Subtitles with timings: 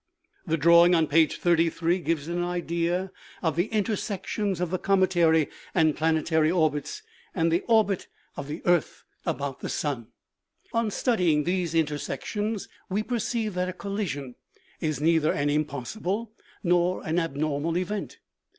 [0.47, 3.11] The drawing on page 33 gives an idea
[3.43, 7.03] of the intersections of the cometary and planetary orbits,
[7.35, 8.77] and the orbit of the 28 OMEGA.
[8.77, 10.07] earth about the sun.
[10.73, 14.33] On studying these intersections, we perceive that a collision
[14.79, 16.31] is neither an impossible
[16.63, 18.17] nor an abnormal event.